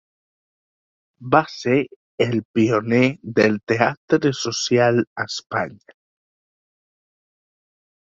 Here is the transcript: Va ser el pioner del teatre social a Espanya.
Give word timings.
Va 1.35 1.41
ser 1.55 1.75
el 2.25 2.33
pioner 2.59 3.03
del 3.41 3.61
teatre 3.75 4.35
social 4.41 5.01
a 5.05 5.29
Espanya. 5.35 6.01